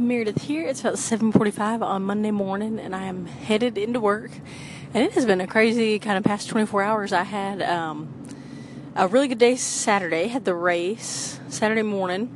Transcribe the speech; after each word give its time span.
Meredith 0.00 0.42
here. 0.42 0.66
It's 0.66 0.80
about 0.80 0.94
7:45 0.94 1.82
on 1.82 2.02
Monday 2.02 2.30
morning, 2.30 2.78
and 2.78 2.96
I 2.96 3.04
am 3.04 3.26
headed 3.26 3.76
into 3.76 4.00
work. 4.00 4.30
And 4.94 5.04
it 5.04 5.12
has 5.12 5.26
been 5.26 5.40
a 5.40 5.46
crazy 5.46 5.98
kind 5.98 6.16
of 6.16 6.24
past 6.24 6.48
24 6.48 6.82
hours. 6.82 7.12
I 7.12 7.22
had 7.22 7.60
um, 7.62 8.08
a 8.96 9.06
really 9.06 9.28
good 9.28 9.38
day 9.38 9.56
Saturday. 9.56 10.28
Had 10.28 10.46
the 10.46 10.54
race 10.54 11.38
Saturday 11.48 11.82
morning. 11.82 12.28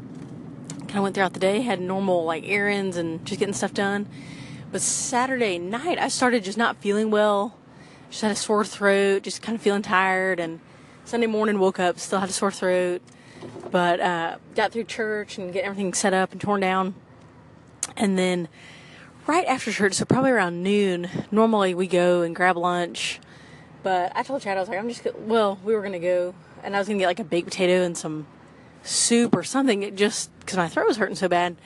Kind 0.81 0.97
of 0.97 1.03
went 1.05 1.15
throughout 1.15 1.33
the 1.33 1.41
day. 1.41 1.63
Had 1.63 1.81
normal 1.81 2.25
like 2.25 2.45
errands 2.47 2.97
and 2.99 3.25
just 3.25 3.41
getting 3.41 3.55
stuff 3.55 3.73
done. 3.73 4.07
But 4.71 4.83
Saturday 4.83 5.59
night, 5.59 5.99
I 5.99 6.09
started 6.09 6.45
just 6.45 6.59
not 6.59 6.77
feeling 6.77 7.11
well. 7.11 7.57
Just 8.11 8.23
had 8.23 8.31
a 8.31 8.37
sore 8.37 8.65
throat. 8.65 9.23
Just 9.23 9.41
kind 9.41 9.57
of 9.57 9.63
feeling 9.63 9.83
tired. 9.83 10.39
And 10.39 10.61
Sunday 11.07 11.27
morning, 11.27 11.59
woke 11.59 11.81
up 11.81 11.99
still 11.99 12.21
had 12.21 12.29
a 12.29 12.33
sore 12.33 12.53
throat. 12.53 13.01
But 13.71 14.01
uh, 14.01 14.37
got 14.55 14.73
through 14.73 14.85
church 14.85 15.39
and 15.39 15.53
get 15.53 15.65
everything 15.65 15.95
set 15.95 16.13
up 16.13 16.31
and 16.33 16.41
torn 16.41 16.61
down 16.61 16.95
and 17.97 18.19
then 18.19 18.49
right 19.27 19.47
after 19.47 19.73
church, 19.73 19.95
so 19.95 20.05
probably 20.05 20.31
around 20.31 20.63
noon, 20.63 21.09
normally 21.31 21.75
we 21.75 21.87
go 21.87 22.23
and 22.23 22.35
grab 22.35 22.57
lunch. 22.57 23.21
But 23.83 24.13
I 24.15 24.23
told 24.23 24.43
Chad, 24.43 24.57
I 24.57 24.61
was 24.61 24.69
like, 24.69 24.79
I'm 24.79 24.89
just, 24.89 25.07
well, 25.15 25.59
we 25.65 25.75
were 25.75 25.81
going 25.81 25.93
to 25.93 25.99
go 25.99 26.35
and 26.63 26.75
I 26.75 26.79
was 26.79 26.89
going 26.89 26.99
to 26.99 27.03
get 27.03 27.07
like 27.07 27.21
a 27.21 27.25
baked 27.25 27.49
potato 27.49 27.83
and 27.83 27.97
some 27.97 28.27
soup 28.83 29.35
or 29.35 29.43
something 29.43 29.83
it 29.83 29.95
just 29.95 30.31
because 30.41 30.57
my 30.57 30.69
throat 30.69 30.87
was 30.87 30.97
hurting 30.97 31.17
so 31.17 31.29
bad. 31.29 31.57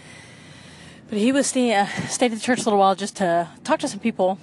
But 1.08 1.18
he 1.18 1.32
was 1.32 1.46
staying, 1.46 1.74
uh, 1.74 1.86
stayed 2.08 2.32
at 2.32 2.38
the 2.38 2.44
church 2.44 2.60
a 2.60 2.64
little 2.64 2.78
while 2.78 2.94
just 2.94 3.16
to 3.16 3.48
talk 3.64 3.80
to 3.80 3.88
some 3.88 4.00
people. 4.00 4.38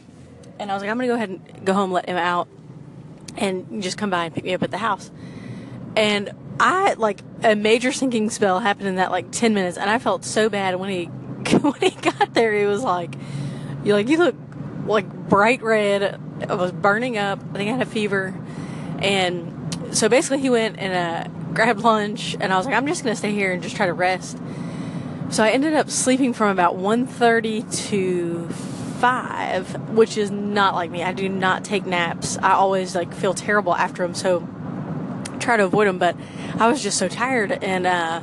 And 0.58 0.72
I 0.72 0.74
was 0.74 0.82
like, 0.82 0.90
I'm 0.90 0.98
going 0.98 1.08
to 1.08 1.12
go 1.12 1.16
ahead 1.16 1.30
and 1.30 1.66
go 1.66 1.74
home, 1.74 1.92
let 1.92 2.08
him 2.08 2.18
out, 2.18 2.48
and 3.38 3.84
just 3.84 3.98
come 3.98 4.10
by 4.10 4.26
and 4.26 4.34
pick 4.34 4.46
me 4.46 4.54
up 4.54 4.64
at 4.64 4.72
the 4.72 4.78
house. 4.78 5.12
And 5.96 6.32
I, 6.60 6.94
like, 6.94 7.22
a 7.44 7.56
major 7.56 7.92
sinking 7.92 8.30
spell 8.30 8.60
happened 8.62 8.88
in 8.88 8.96
that, 8.96 9.12
like, 9.12 9.32
10 9.32 9.54
minutes. 9.54 9.78
And 9.78 9.90
I 9.90 10.00
felt 10.00 10.26
so 10.26 10.50
bad 10.50 10.78
when 10.78 10.90
he 10.90 11.10
when 11.62 11.82
he 11.82 11.92
got 11.92 12.34
there, 12.34 12.54
he 12.54 12.66
was 12.66 12.84
like, 12.84 13.16
"You 13.84 13.94
like 13.94 14.10
you 14.10 14.18
look 14.18 14.36
like 14.86 15.12
bright 15.30 15.62
red. 15.62 16.20
I 16.48 16.54
was 16.56 16.72
burning 16.72 17.18
up. 17.18 17.40
I 17.54 17.58
think 17.58 17.70
I 17.70 17.74
had 17.74 17.82
a 17.82 17.90
fever." 17.90 18.34
And 19.00 19.54
so 19.92 20.10
basically, 20.10 20.40
he 20.40 20.50
went 20.50 20.78
and 20.80 20.94
uh, 20.94 21.54
grabbed 21.54 21.82
lunch, 21.82 22.36
and 22.40 22.54
I 22.54 22.58
was 22.58 22.66
like, 22.66 22.76
"I'm 22.76 22.88
just 22.88 23.04
gonna 23.04 23.16
stay 23.16 23.34
here 23.34 23.52
and 23.52 23.62
just 23.62 23.76
try 23.76 23.86
to 23.86 23.94
rest." 23.94 24.38
So 25.30 25.44
I 25.44 25.50
ended 25.50 25.74
up 25.74 25.90
sleeping 25.90 26.34
from 26.34 26.50
about 26.50 26.78
1.30 26.78 27.90
to 27.90 28.48
5, 28.48 29.90
which 29.90 30.18
is 30.18 30.30
not 30.30 30.76
like 30.76 30.92
me. 30.92 31.04
I 31.04 31.14
do 31.14 31.28
not 31.28 31.64
take 31.66 31.86
naps. 31.86 32.38
I 32.38 32.52
always 32.52 32.96
like 32.96 33.14
feel 33.14 33.34
terrible 33.34 33.76
after 33.76 34.04
them, 34.04 34.14
so 34.14 34.48
try 35.40 35.58
to 35.58 35.66
avoid 35.66 35.88
them. 35.88 35.98
But 35.98 36.16
I 36.60 36.68
was 36.68 36.82
just 36.82 36.98
so 36.98 37.08
tired, 37.08 37.52
and 37.52 37.88
uh, 37.88 38.22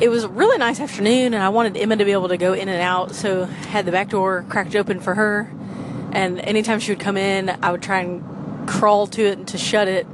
it 0.00 0.08
was 0.08 0.24
a 0.24 0.28
really 0.28 0.58
nice 0.58 0.80
afternoon 0.80 1.34
and 1.34 1.42
I 1.42 1.48
wanted 1.48 1.76
Emma 1.76 1.96
to 1.96 2.04
be 2.04 2.12
able 2.12 2.28
to 2.28 2.36
go 2.36 2.52
in 2.52 2.68
and 2.68 2.80
out, 2.80 3.14
so 3.14 3.44
had 3.44 3.84
the 3.84 3.92
back 3.92 4.10
door 4.10 4.44
cracked 4.48 4.76
open 4.76 5.00
for 5.00 5.14
her. 5.14 5.50
And 6.12 6.38
anytime 6.40 6.80
she 6.80 6.92
would 6.92 7.00
come 7.00 7.16
in, 7.16 7.50
I 7.62 7.72
would 7.72 7.82
try 7.82 8.00
and 8.00 8.68
crawl 8.68 9.06
to 9.08 9.24
it 9.24 9.38
and 9.38 9.48
to 9.48 9.58
shut 9.58 9.88
it 9.88 10.06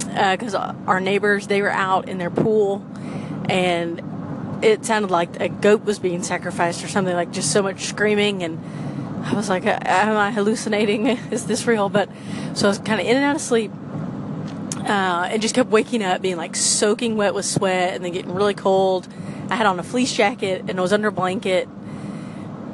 because 0.00 0.54
uh, 0.54 0.74
our 0.86 1.00
neighbors 1.00 1.46
they 1.46 1.62
were 1.62 1.70
out 1.70 2.08
in 2.08 2.18
their 2.18 2.30
pool 2.30 2.84
and 3.48 4.02
it 4.62 4.84
sounded 4.84 5.10
like 5.10 5.40
a 5.40 5.48
goat 5.48 5.84
was 5.84 5.98
being 5.98 6.22
sacrificed 6.22 6.84
or 6.84 6.88
something 6.88 7.14
like 7.14 7.32
just 7.32 7.52
so 7.52 7.62
much 7.62 7.84
screaming 7.84 8.42
and 8.42 8.58
I 9.24 9.34
was 9.34 9.48
like, 9.48 9.64
am 9.66 10.16
I 10.16 10.30
hallucinating? 10.32 11.06
Is 11.30 11.46
this 11.46 11.66
real? 11.66 11.88
But 11.88 12.08
so 12.54 12.66
I 12.66 12.68
was 12.68 12.78
kind 12.78 13.00
of 13.00 13.06
in 13.06 13.16
and 13.16 13.24
out 13.24 13.36
of 13.36 13.42
sleep 13.42 13.70
uh, 14.76 15.28
and 15.30 15.42
just 15.42 15.54
kept 15.54 15.70
waking 15.70 16.02
up 16.02 16.22
being 16.22 16.36
like 16.36 16.56
soaking 16.56 17.16
wet 17.16 17.34
with 17.34 17.44
sweat 17.44 17.94
and 17.94 18.04
then 18.04 18.12
getting 18.12 18.34
really 18.34 18.54
cold. 18.54 19.08
I 19.50 19.56
had 19.56 19.66
on 19.66 19.78
a 19.78 19.82
fleece 19.82 20.12
jacket 20.12 20.64
and 20.68 20.78
I 20.78 20.82
was 20.82 20.92
under 20.92 21.08
a 21.08 21.12
blanket, 21.12 21.68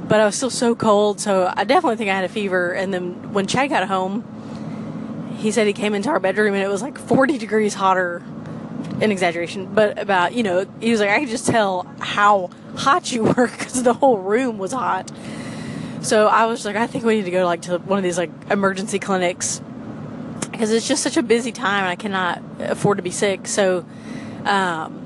but 0.09 0.21
I 0.21 0.27
was 0.27 0.37
still 0.37 0.51
so 0.51 0.75
cold. 0.75 1.21
So 1.21 1.53
I 1.55 1.65
definitely 1.65 1.97
think 1.97 2.11
I 2.11 2.15
had 2.15 2.25
a 2.25 2.28
fever. 2.28 2.73
And 2.73 2.93
then 2.93 3.33
when 3.33 3.47
Chad 3.47 3.71
got 3.71 3.87
home, 3.89 4.25
he 5.39 5.51
said 5.51 5.67
he 5.67 5.73
came 5.73 5.95
into 5.95 6.09
our 6.09 6.21
bedroom 6.21 6.55
and 6.55 6.62
it 6.62 6.69
was 6.69 6.83
like 6.83 6.99
40 6.99 7.39
degrees 7.39 7.75
hotter. 7.75 8.23
An 9.01 9.11
exaggeration, 9.11 9.75
but 9.75 9.99
about 9.99 10.33
you 10.33 10.43
know, 10.43 10.65
he 10.81 10.91
was 10.91 11.01
like, 11.01 11.11
I 11.11 11.21
could 11.21 11.28
just 11.28 11.47
tell 11.47 11.87
how 11.99 12.51
hot 12.77 13.12
you 13.12 13.25
were 13.37 13.47
because 13.47 13.83
the 13.83 13.93
whole 13.93 14.19
room 14.19 14.56
was 14.59 14.72
hot. 14.72 15.11
So 16.01 16.28
I 16.28 16.47
was 16.47 16.65
like, 16.65 16.77
I 16.77 16.87
think 16.87 17.05
we 17.05 17.17
need 17.17 17.25
to 17.25 17.31
go 17.31 17.45
like 17.45 17.62
to 17.62 17.78
one 17.78 17.99
of 17.99 18.03
these 18.05 18.17
like 18.17 18.31
emergency 18.51 18.99
clinics 18.99 19.61
because 20.56 20.71
it's 20.71 20.89
just 20.89 21.03
such 21.03 21.17
a 21.17 21.22
busy 21.22 21.53
time 21.53 21.81
and 21.81 21.89
I 21.89 21.97
cannot 21.97 22.43
afford 22.61 22.97
to 22.97 23.03
be 23.03 23.11
sick. 23.11 23.47
So, 23.47 23.84
um, 24.45 25.06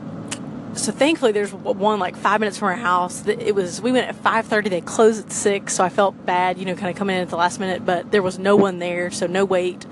so 0.74 0.92
thankfully 0.92 1.32
there's 1.32 1.52
one 1.52 1.98
like 1.98 2.16
five 2.16 2.40
minutes 2.40 2.58
from 2.58 2.68
our 2.68 2.76
house. 2.76 3.26
It 3.26 3.54
was 3.54 3.80
we 3.80 3.92
went 3.92 4.08
at 4.08 4.16
five 4.16 4.46
thirty. 4.46 4.68
They 4.68 4.80
closed 4.80 5.26
at 5.26 5.32
six, 5.32 5.74
so 5.74 5.84
I 5.84 5.88
felt 5.88 6.26
bad, 6.26 6.58
you 6.58 6.64
know, 6.64 6.74
kind 6.74 6.90
of 6.90 6.96
coming 6.96 7.16
in 7.16 7.22
at 7.22 7.28
the 7.28 7.36
last 7.36 7.60
minute. 7.60 7.84
But 7.84 8.10
there 8.10 8.22
was 8.22 8.38
no 8.38 8.56
one 8.56 8.78
there, 8.78 9.10
so 9.10 9.26
no 9.26 9.44
wait. 9.44 9.86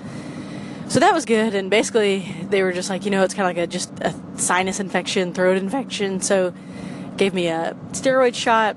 So 0.87 0.99
that 0.99 1.13
was 1.13 1.25
good. 1.25 1.53
And 1.53 1.69
basically 1.69 2.35
they 2.49 2.63
were 2.63 2.71
just 2.71 2.89
like, 2.89 3.05
you 3.05 3.11
know, 3.11 3.23
it's 3.23 3.33
kind 3.33 3.49
of 3.49 3.55
like 3.55 3.63
a 3.63 3.67
just 3.67 3.91
a 3.99 4.15
sinus 4.37 4.79
infection, 4.79 5.33
throat 5.33 5.57
infection. 5.57 6.21
So 6.21 6.53
gave 7.17 7.33
me 7.33 7.47
a 7.47 7.75
steroid 7.91 8.33
shot 8.33 8.75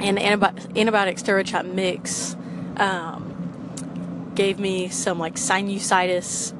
and 0.00 0.18
antibiotic, 0.18 0.72
antibiotic 0.74 1.22
steroid 1.22 1.46
shot 1.46 1.66
mix. 1.66 2.36
Um, 2.76 4.32
gave 4.34 4.58
me 4.58 4.88
some 4.88 5.18
like 5.18 5.34
sinusitis 5.34 6.52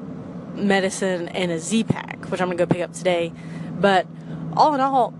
medicine 0.55 1.29
and 1.29 1.51
a 1.51 1.59
Z 1.59 1.83
pack, 1.83 2.25
which 2.31 2.41
I'm 2.41 2.47
gonna 2.47 2.57
go 2.57 2.65
pick 2.65 2.81
up 2.81 2.93
today. 2.93 3.33
But 3.79 4.07
all 4.57 4.73
in 4.73 4.81
all, 4.81 5.13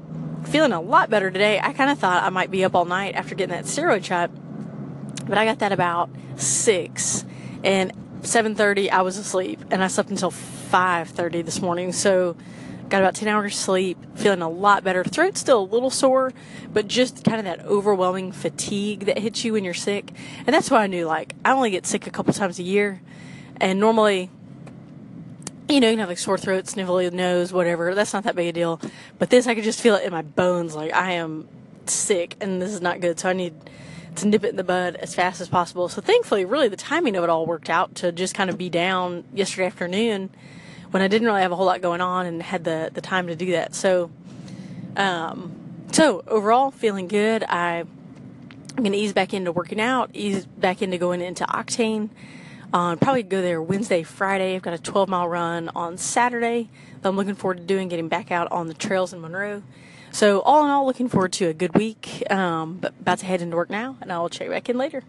feeling 0.45 0.71
a 0.71 0.81
lot 0.81 1.09
better 1.09 1.31
today. 1.31 1.59
I 1.61 1.73
kind 1.73 1.89
of 1.89 1.99
thought 1.99 2.23
I 2.23 2.29
might 2.29 2.51
be 2.51 2.65
up 2.65 2.75
all 2.75 2.85
night 2.85 3.15
after 3.15 3.35
getting 3.35 3.55
that 3.55 3.65
steroid 3.65 4.03
shot, 4.03 4.31
but 5.25 5.37
I 5.37 5.45
got 5.45 5.59
that 5.59 5.71
about 5.71 6.09
six, 6.35 7.25
and 7.63 7.93
7:30 8.21 8.89
I 8.89 9.01
was 9.01 9.17
asleep, 9.17 9.61
and 9.71 9.83
I 9.83 9.87
slept 9.87 10.09
until 10.09 10.31
5:30 10.31 11.43
this 11.43 11.61
morning. 11.61 11.91
So 11.91 12.35
got 12.89 13.01
about 13.01 13.15
10 13.15 13.27
hours 13.27 13.57
sleep, 13.57 13.97
feeling 14.15 14.41
a 14.41 14.49
lot 14.49 14.83
better. 14.83 15.03
Throat's 15.03 15.41
still 15.41 15.61
a 15.61 15.69
little 15.73 15.89
sore, 15.89 16.31
but 16.71 16.87
just 16.87 17.23
kind 17.25 17.37
of 17.37 17.43
that 17.43 17.65
overwhelming 17.65 18.31
fatigue 18.31 19.05
that 19.07 19.19
hits 19.19 19.43
you 19.43 19.53
when 19.53 19.65
you're 19.65 19.73
sick. 19.73 20.13
And 20.45 20.53
that's 20.53 20.71
why 20.71 20.83
I 20.83 20.87
knew, 20.87 21.05
like, 21.05 21.35
I 21.43 21.51
only 21.51 21.69
get 21.69 21.85
sick 21.85 22.07
a 22.07 22.09
couple 22.09 22.33
times 22.33 22.59
a 22.59 22.63
year. 22.63 23.01
And 23.59 23.79
normally, 23.79 24.29
you 25.69 25.79
know, 25.79 25.87
you 25.87 25.93
can 25.93 25.99
have 25.99 26.09
like 26.09 26.17
sore 26.17 26.37
throat, 26.37 26.65
sniffly 26.65 27.11
nose, 27.11 27.51
whatever. 27.51 27.93
That's 27.93 28.13
not 28.13 28.23
that 28.23 28.35
big 28.35 28.47
a 28.47 28.51
deal. 28.53 28.79
But 29.19 29.29
this, 29.29 29.47
I 29.47 29.55
could 29.55 29.63
just 29.63 29.81
feel 29.81 29.95
it 29.95 30.03
in 30.03 30.11
my 30.11 30.21
bones. 30.21 30.75
Like, 30.75 30.93
I 30.93 31.13
am 31.13 31.47
sick 31.85 32.35
and 32.39 32.61
this 32.61 32.71
is 32.71 32.81
not 32.81 33.01
good. 33.01 33.19
So 33.19 33.29
I 33.29 33.33
need 33.33 33.53
to 34.15 34.27
nip 34.27 34.43
it 34.43 34.49
in 34.49 34.55
the 34.55 34.63
bud 34.63 34.95
as 34.95 35.13
fast 35.13 35.41
as 35.41 35.47
possible. 35.47 35.89
So 35.89 36.01
thankfully, 36.01 36.45
really, 36.45 36.67
the 36.67 36.77
timing 36.77 37.15
of 37.15 37.23
it 37.23 37.29
all 37.29 37.45
worked 37.45 37.69
out 37.69 37.95
to 37.95 38.11
just 38.11 38.33
kind 38.33 38.49
of 38.49 38.57
be 38.57 38.69
down 38.69 39.25
yesterday 39.33 39.67
afternoon 39.67 40.29
when 40.91 41.03
I 41.03 41.07
didn't 41.07 41.27
really 41.27 41.41
have 41.41 41.51
a 41.51 41.55
whole 41.55 41.65
lot 41.65 41.81
going 41.81 42.01
on 42.01 42.25
and 42.25 42.41
had 42.41 42.63
the, 42.63 42.89
the 42.93 43.01
time 43.01 43.27
to 43.27 43.35
do 43.35 43.51
that. 43.51 43.75
So, 43.75 44.09
um, 44.95 45.53
so 45.91 46.23
overall, 46.27 46.71
feeling 46.71 47.07
good. 47.07 47.43
I, 47.43 47.83
I'm 48.77 48.83
to 48.83 48.95
ease 48.95 49.13
back 49.13 49.33
into 49.33 49.51
working 49.51 49.81
out, 49.81 50.11
ease 50.13 50.45
back 50.45 50.81
into 50.81 50.97
going 50.97 51.21
into 51.21 51.43
Octane. 51.45 52.09
Uh, 52.73 52.95
probably 52.97 53.23
go 53.23 53.41
there 53.41 53.61
Wednesday, 53.61 54.03
Friday. 54.03 54.55
I've 54.55 54.61
got 54.61 54.73
a 54.73 54.77
12 54.77 55.07
mile 55.07 55.27
run 55.27 55.69
on 55.69 55.97
Saturday 55.97 56.69
that 57.01 57.09
I'm 57.09 57.15
looking 57.15 57.35
forward 57.35 57.57
to 57.57 57.63
doing, 57.63 57.87
getting 57.87 58.09
back 58.09 58.31
out 58.31 58.51
on 58.51 58.67
the 58.67 58.73
trails 58.73 59.13
in 59.13 59.21
Monroe. 59.21 59.63
So 60.11 60.41
all 60.41 60.63
in 60.65 60.69
all, 60.69 60.85
looking 60.85 61.07
forward 61.09 61.33
to 61.33 61.47
a 61.47 61.53
good 61.53 61.75
week. 61.75 62.23
Um, 62.29 62.77
but 62.77 62.93
about 62.99 63.19
to 63.19 63.25
head 63.25 63.41
into 63.41 63.55
work 63.55 63.69
now, 63.69 63.97
and 64.01 64.11
I'll 64.11 64.29
check 64.29 64.49
back 64.49 64.69
in 64.69 64.77
later. 64.77 65.03